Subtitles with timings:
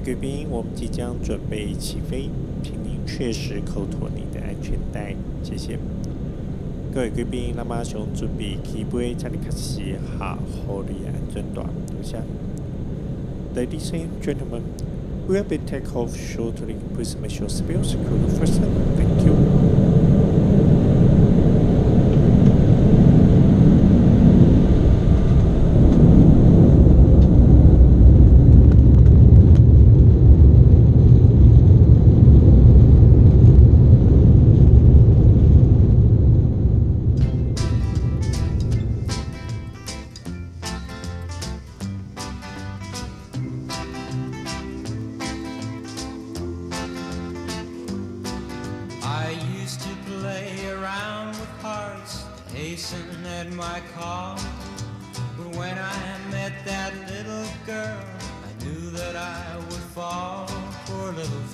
[0.00, 2.30] 贵宾，我们即将准备起飞，
[2.62, 5.78] 请您确实扣妥您的安全带，谢谢。
[6.92, 12.16] 各位贵宾，那么熊准备起飞，请你开始哈好的安全带，多谢。
[13.54, 14.62] Ladies and gentlemen,
[15.28, 16.76] we will be take off shortly.
[16.94, 18.60] Please make sure seatbelt secure first.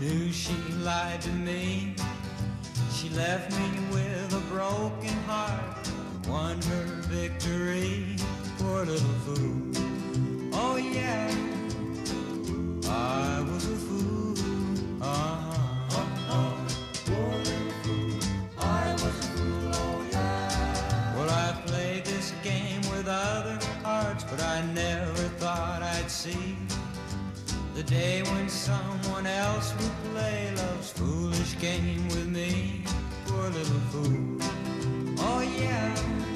[0.00, 1.94] knew she lied to me.
[2.90, 5.88] She left me with a broken heart,
[6.26, 8.16] won her victory,
[8.58, 10.52] poor little fool.
[10.54, 11.29] Oh yeah.
[27.80, 32.82] The day when someone else would play love's foolish game with me,
[33.24, 34.36] poor little fool.
[35.18, 36.29] Oh yeah.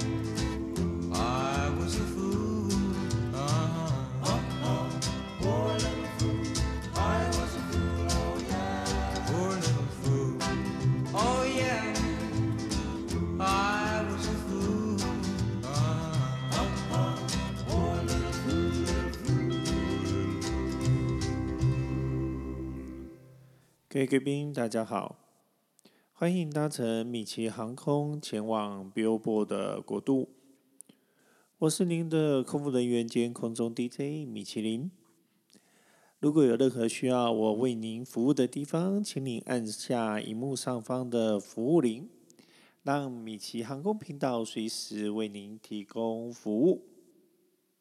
[23.94, 25.20] 各位贵宾，大家好，
[26.12, 30.30] 欢迎搭乘米奇航空前往 Billboard 的国度。
[31.58, 34.90] 我是您的空服人员兼空中 DJ 米其林。
[36.18, 42.08] 如果有任何需要我为您服务的地方，请您按下荧幕上方的服务铃，
[42.82, 46.84] 让米奇航空频道随时为您提供服务。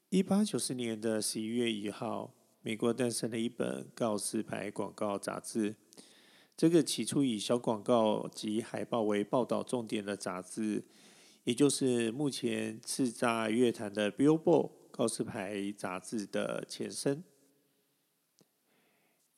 [0.10, 5.76] 一八九四年的十一月一号，美国诞生了一本告示牌广告杂志。
[6.64, 10.82] 这个起初以小广告及海报为报道重点的杂志，
[11.44, 17.22] 也就是目前叱咤乐坛的 Billboard 告示牌杂志的前身。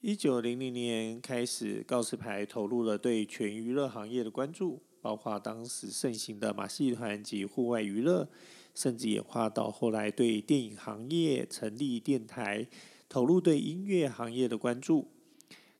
[0.01, 8.29] 一九零零年开始，告示牌投入了对全娱乐行业的关注，包括当时盛行的马戏团及户外娱乐，
[8.75, 12.67] 甚至演化到后来对电影行业成立电台，
[13.09, 15.07] 投入对音乐行业的关注。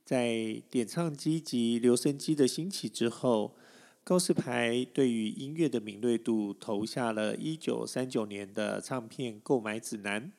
[0.05, 3.55] 在点唱机及留声机的兴起之后，
[4.03, 10.31] 告示牌对于音乐的敏锐度投下了一九三九年的唱片购买指南，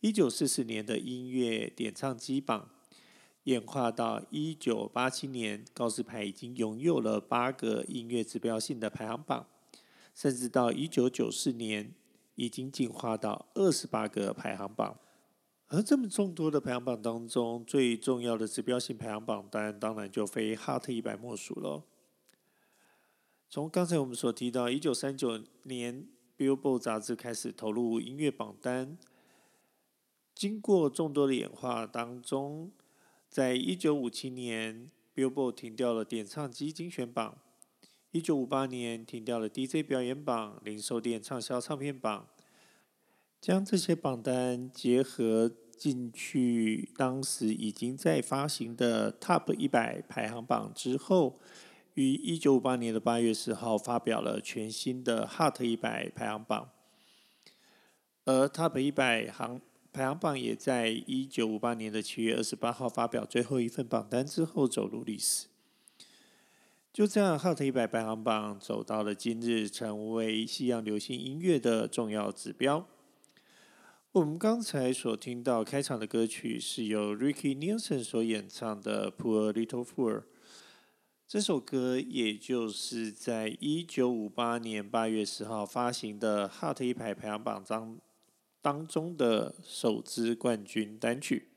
[0.00, 2.70] 一九四四年的音乐点唱机榜，
[3.42, 9.46] 演化到一九八七年，告示牌已经拥有了八个音乐指标性的排行榜，
[10.14, 11.92] 甚至到一九九四年，
[12.36, 14.98] 已经进化到二十八个排行榜。
[15.68, 21.82] 而这么众多的排行榜当中，最重要的指标性排行榜单，当然就非 Hot 一百莫属了。
[23.48, 26.06] 从刚才我们所提到，一九三九年
[26.36, 28.98] Billboard 杂志开始投入音乐榜单，
[30.34, 32.70] 经过众多的演化当中，
[33.28, 37.38] 在一九五七年 Billboard 停掉了点唱机精选榜，
[38.10, 42.28] 一九五八年停掉了 DJ 表演榜、零售店畅销唱片榜。
[43.44, 51.38] 将这些榜单结合进去，当时已经在发行的 Top 一百排行榜之后，
[51.92, 56.70] 于一九五八年的八月十号发表了全新的 Hot 一百排行榜，
[58.24, 59.60] 而 Top 一百行
[59.92, 65.48] 排行榜也在一九五八年的七月二十八号发表最后一份榜单之后走入历史。
[66.90, 72.88] 就这样，Hot 一百排行榜走到了今日，成为西洋流行音乐的重要指标。
[74.14, 80.18] 我们刚才所听到开场的歌曲是由 Ricky Nelson 所演唱的《Poor Little Fool》。
[81.26, 87.98] 这首歌也就是在一九五八年八月十号发行的 Hot 一排排行榜当
[88.62, 91.48] 当中的首支冠军单曲。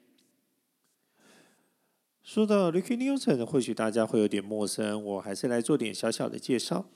[2.24, 6.89] 说到 Ricky Nelson，或许大家会有点陌生，我还是来做点小小的介绍。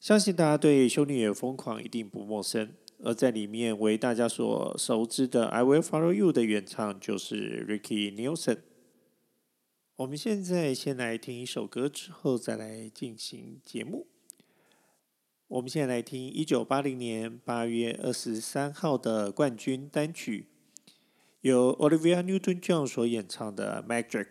[0.00, 8.58] 相信大家对《修女也疯狂》一定不陌生，而在里面为大家所熟知的《I Will Follow You》的原唱就是 Ricky Nelson。
[9.96, 14.06] 我们现在先来听一首歌，之后再来进行节目。
[15.48, 20.46] 我们现在来听一九八零年八月二十三号的冠军单曲。
[21.40, 24.26] 由 Olivia Newton-John 所演唱的《Magic》。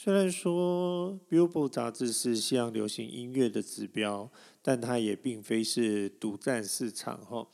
[0.00, 4.30] 虽然说 Billboard 杂志是西洋流行音乐的指标，
[4.62, 7.18] 但它也并非是独占市场。
[7.26, 7.48] 哈，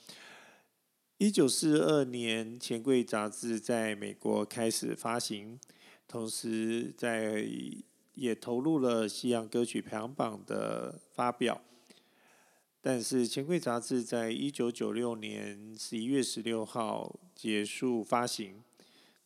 [1.17, 5.59] 一九四二年，钱柜杂志在美国开始发行，
[6.07, 7.49] 同时在
[8.13, 11.63] 也投入了西洋歌曲排行榜的发表。
[12.83, 18.63] 但是钱柜杂志在一九九六年十一月十六号结束发行。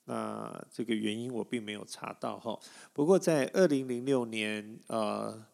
[0.09, 2.59] 那这个原因我并没有查到哈，
[2.95, 5.45] 不过在二零零六年，呃，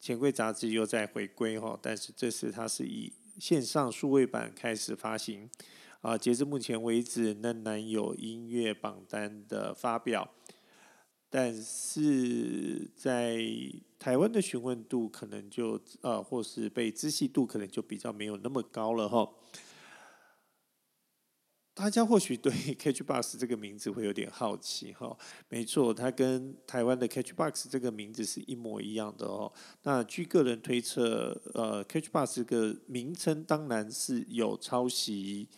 [0.00, 5.46] 钱柜杂志又在回归哈，但是这次它是以线上数位版开始发行，
[6.00, 10.26] 啊，截至目前为止仍然有音乐榜单的发表，
[11.28, 13.44] 但是在
[13.98, 19.30] 台湾的询问度可能就呃，或是被知悉度可能就比较没有那么高了哈。
[21.74, 25.16] 大家或许对 Catch Bus 这个名字会有点好奇哈，
[25.48, 29.50] 没错，它跟台湾的 Catch Bus 这个名字是一模一样的哦。
[29.82, 35.48] 那据个人推测，呃，Catch Bus 这个名称当然是有抄袭。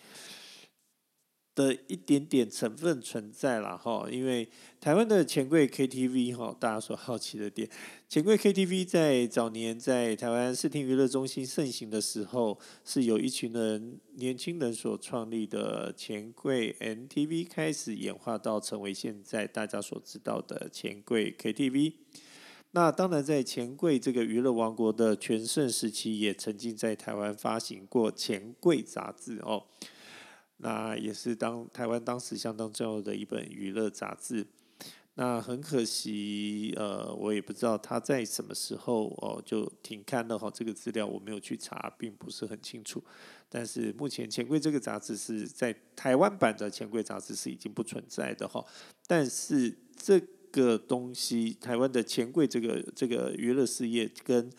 [1.55, 4.49] 的一点点成分存在了哈，因为
[4.81, 7.69] 台湾的钱柜 KTV 哈，大家所好奇的点，
[8.09, 21.93] 钱柜 KTV 在早年在台湾视听娱乐中心盛行的时候，是由一群人年轻人所创立的钱柜 MTV 开始演化到成为现在大家所知道的钱柜 KTV。
[22.73, 29.63] 那当然，在钱柜这个娱乐王国的全盛时期，也曾经在台湾发行过钱柜杂志哦。
[30.59, 34.47] 那也是当台湾当时相当重要的一本娱乐杂志。
[35.17, 40.51] 那很可惜，呃，我也不知道他在什么时候哦就停刊了哈。
[40.53, 43.01] 这个资料我没有去查，并不是很清楚。
[43.49, 48.65] 但是目前钱柜这个杂志是在台湾版的钱柜杂志是已经不存在的哈。
[49.07, 50.19] 但是这
[50.51, 54.51] 个东西，台湾的钱柜这个这个娱乐事业跟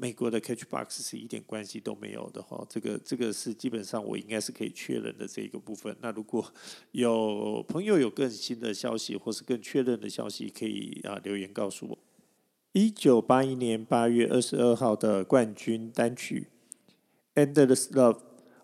[0.00, 5.94] 美国的 Catchbox 是一点关系都没有的哈，这个这个是基本上我应该是可以确认的这一个部分。
[6.00, 6.42] 那如果
[6.92, 11.98] 有朋友有更新的消息或是更确认的消息，可以啊留言告诉我。
[12.72, 16.46] 一九八一年八月二十二号的冠军单曲
[17.44, 18.14] 《Endless Love》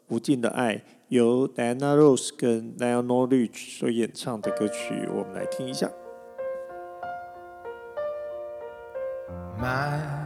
[0.09, 5.93] 无尽的爱，由 Diana Rose 跟 Lionel Richie 所演唱的歌曲，我们来听一下。
[9.61, 10.26] My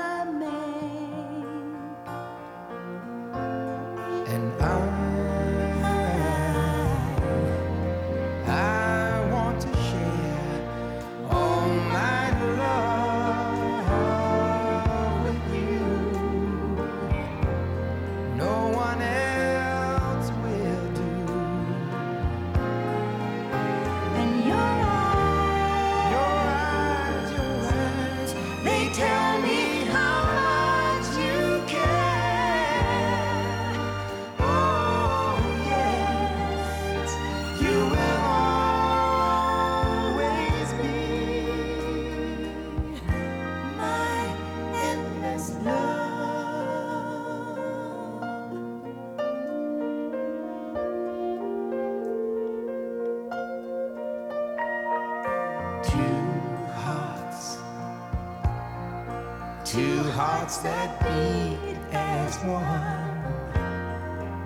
[60.57, 62.61] that beat as one.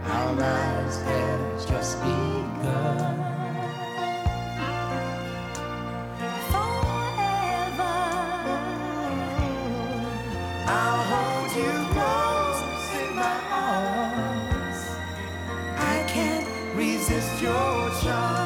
[0.05, 3.15] Our lives have just begun.
[6.51, 7.97] Forever,
[10.67, 12.61] I'll hold you close
[13.01, 14.81] in my arms.
[15.79, 16.47] I can't
[16.77, 18.44] resist your charms.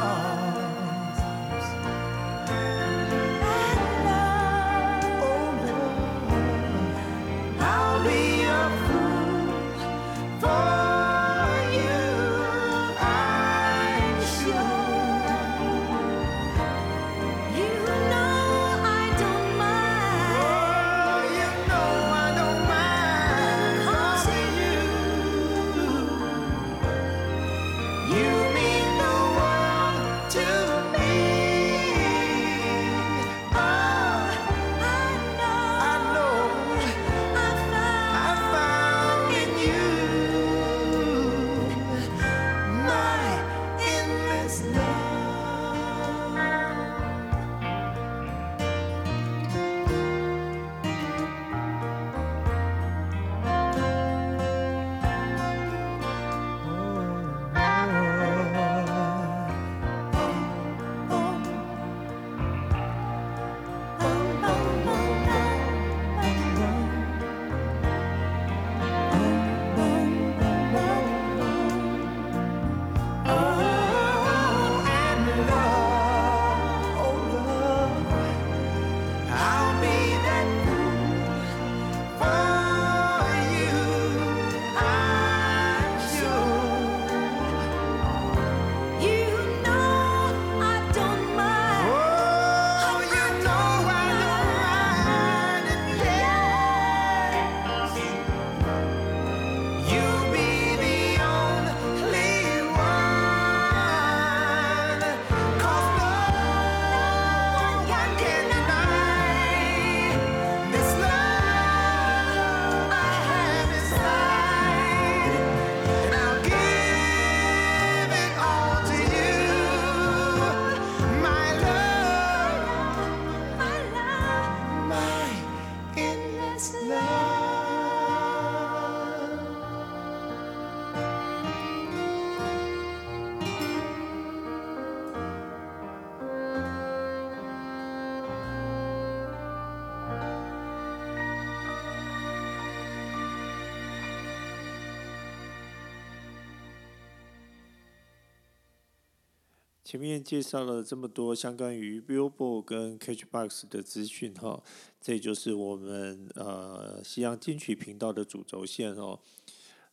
[149.89, 154.61] 前面介绍了这么多相关于 Billboard 跟 Catchbox 的资讯哈，
[155.01, 159.19] 这就是我们呃西洋金曲频道的主轴线哦。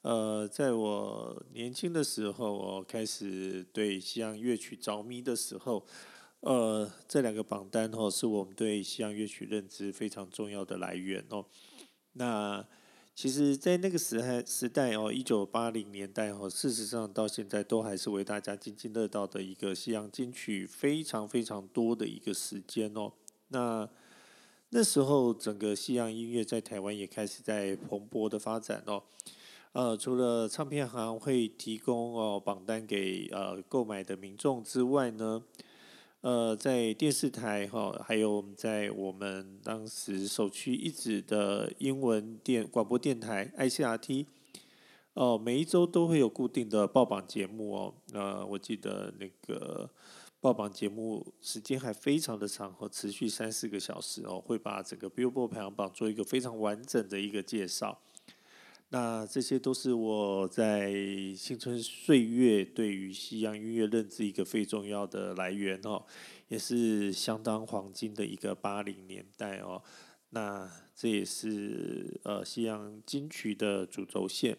[0.03, 5.87] 呃，在我年轻的时候，我开始对西洋乐曲着迷的时候，
[6.41, 11.47] 呃，这两个榜单哦，是我们对西洋乐曲认知非常重要的来源哦。
[12.13, 12.63] 那
[13.17, 23.11] 其实，在那个时代时代哦，一九八零年代哦，事实上到现在都还是为大家津津乐道的一个西洋金曲非常非常多的一个时间哦。
[23.49, 23.89] 那
[24.69, 29.03] 那时候，整个西洋音乐在台湾也开始在蓬勃的发展哦。
[29.73, 35.43] 呃，除了唱片行会提供哦榜单给呃购买的民众之外呢，
[36.27, 44.27] 呃，在电视台哈，还有在我们当时首屈一指的英文电广播电台 ICRT，
[45.15, 47.95] 哦，每一周都会有固定的报榜节目哦。
[48.13, 49.89] 呃，我记得那个
[50.41, 58.01] 报榜节目时间还非常的长，和持续三四个小时哦，会把整个 Billboard 排行榜做一个非常完整的一个介绍。
[58.91, 60.93] 那这些都是我在
[61.37, 66.05] 青春岁月对于西洋音乐认知一个非重要的来源哦，
[66.49, 69.83] 也是相当黄金的一个八零年代哦。
[70.31, 74.57] 那这也是呃西洋金曲的主轴线。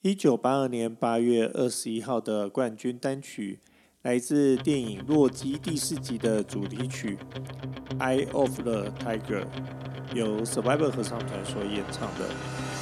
[0.00, 3.60] 一九八二年八月二十一号的冠军单曲，
[4.04, 7.16] 来自电影《洛基》第四集的主题曲
[7.98, 9.40] 《Eye of the Tiger》。
[10.14, 12.73] 由 Survivor 合唱团所演唱的。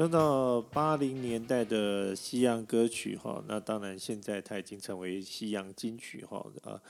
[0.00, 6.80] 说到八零年代的西洋歌曲哈，那当然现在它已经成为西洋金曲哈啊，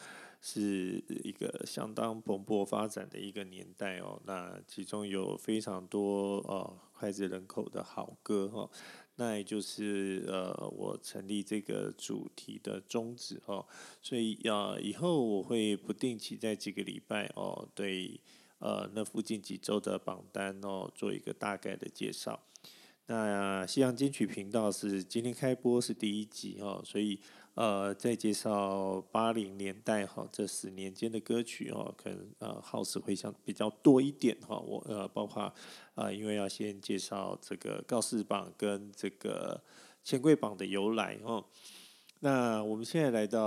[0.40, 4.23] 是一个相当蓬勃发展的一个年代哦。
[4.27, 8.70] 那其中有非常多呃脍炙人口的好歌哈，
[9.16, 13.66] 那也就是呃我成立这个主题的宗旨哦。
[14.01, 18.20] 所以啊，以后我会不定期在几个礼拜哦，对
[18.61, 22.40] 呃那附近几周的榜单哦做一个大概的介绍。
[23.11, 27.18] 那西洋金曲频道是今天开播是第一集哈，所以
[27.55, 34.57] 呃在介绍八零年代哈这十年间的歌曲哦，可能呃耗时会相比较多一点哈。
[34.61, 35.53] 我呃包括
[35.96, 39.61] 啊、因为要先介绍这个告示榜跟这个
[40.05, 41.44] 钱柜榜的由来哦。
[42.23, 43.41] 那我们现在来到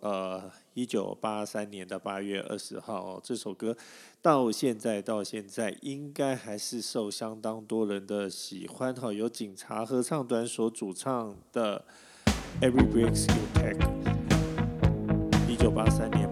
[0.00, 3.76] 呃一九八三年的八月二十号哦，这首歌
[4.20, 11.84] 到现在到现在应该还是受相当多人的喜欢哈，由警察合唱团所主唱的
[12.60, 13.80] 《Every Breath You Take》，
[15.50, 16.31] 一九八三年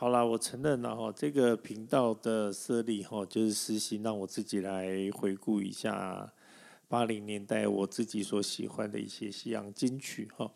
[0.00, 6.32] 好啦，我承认了哈，这个频道的设立哈，就是实行让我自己来回顾一下
[6.86, 10.48] 八零年代我自己所喜欢的一些西洋金曲哈。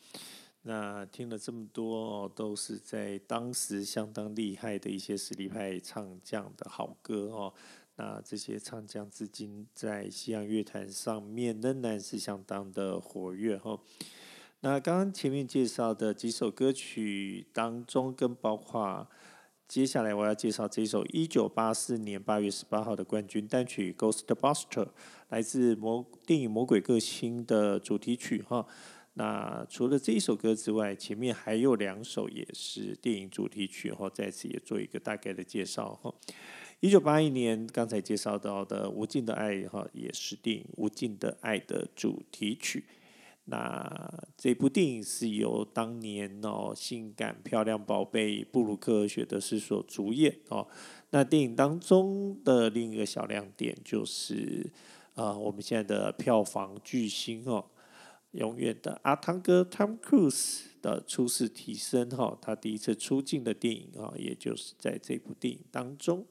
[0.63, 7.53] 那听了这么多，都是在当时相当厉害的一些实力派唱将的好歌哦。
[7.97, 13.77] 那这些唱将至今在西洋乐坛上面仍然是相当的活跃哈。
[14.61, 19.09] 那刚刚前面介绍的几首歌曲当中，跟包括
[19.69, 24.67] 接下来我要介绍这首一九八四年八月十八号的冠军单曲《Ghostbuster》，
[25.31, 28.67] 来自魔电影《魔鬼个性》的主题曲哈。
[29.15, 36.15] 那除了这一首歌之外，前面还有两首也是电影主题曲哈，在此也做一个大概的介绍哈。
[36.81, 42.85] 一九八一年刚才介绍到的《无尽的爱》哈，也是电影《无尽的爱》的主题曲。
[43.45, 50.69] 那这部电影是由当年哦性感漂亮宝贝布鲁克·雪德斯所主演哦。
[51.11, 54.71] 那电影当中的另一个小亮点就是，
[55.15, 57.65] 呃，我们现在的票房巨星哦，
[58.31, 66.25] 永远的阿汤哥 Tom Cruise 的初次提升哈，他第一次出镜的电影啊，也就是在这部电影当中。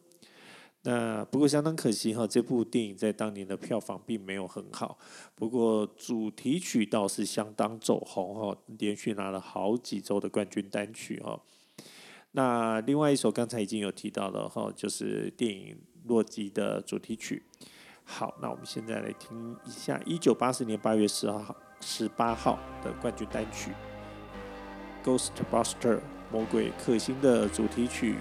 [0.84, 4.98] 那不过相当可惜哈，这部电影在当年的票房并没有很好。
[5.36, 11.40] 不过主题曲倒是相当走红哈，连续拿了好几周的冠军单曲哈。
[12.32, 15.76] 那另外一首刚才已经有提到了哈，就是电影
[16.08, 17.44] 《洛基》的主题曲。
[18.04, 23.70] 好，那我们现在来听一下一九八四年八月十二号十八号的冠军单曲
[25.06, 25.98] 《Ghostbuster》
[26.32, 28.16] 魔鬼克星的主题曲。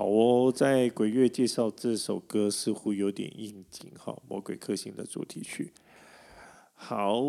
[0.00, 5.74] 好哦，在鬼月介绍这首歌似乎有点应景哈，《魔鬼克星》的主题曲。
[6.72, 7.20] 好，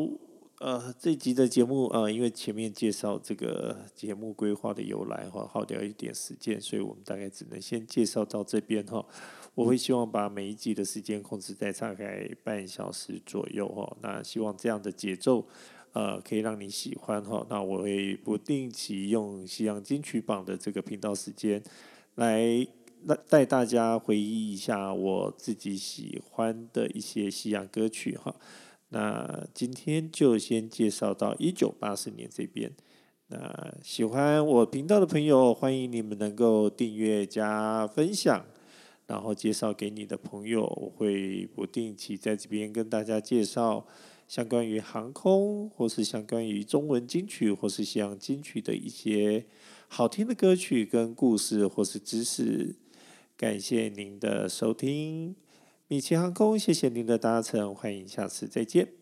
[0.59, 9.05] 呃，这集的节目呃，因为前面介绍这个节目规划的由来哈，耗掉一点时间，所以我们大概只能先介绍到这边哈。
[9.53, 13.97] 我会希望把每一集的时间控制在大概半小时左右哈。
[14.01, 15.45] 那希望这样的节奏
[15.91, 17.45] 呃，可以让你喜欢哈。
[17.49, 21.61] 那我会不定期用西洋金曲榜的这个频道时间。
[22.15, 22.67] 来，
[23.29, 28.35] 带大家回忆一下我自己喜欢的一些西洋歌曲哈。
[28.89, 32.69] 那今天就先介绍到一九八四年这边。
[33.27, 38.45] 那喜欢我频道的朋友，欢迎你们能够订阅加分享，
[39.07, 40.63] 然后介绍给你的朋友。
[40.63, 43.87] 我会不定期在这边跟大家介绍
[44.27, 49.45] 相关于航空，或是相关于中文金曲，或是西洋金曲的一些。
[49.93, 52.77] 好听的歌曲跟故事或是知识，
[53.35, 55.35] 感谢您的收听，
[55.89, 59.00] 米奇航空，谢谢您的搭乘，欢迎下次再见。